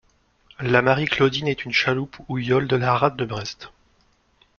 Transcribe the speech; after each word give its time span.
La 0.61 0.81
Marie-Claudine 0.81 1.47
est 1.47 1.63
une 1.63 1.73
chaloupe 1.73 2.17
ou 2.27 2.39
yole 2.39 2.67
de 2.67 2.75
la 2.75 2.97
rade 2.97 3.17
de 3.17 3.23
Brest. 3.25 3.69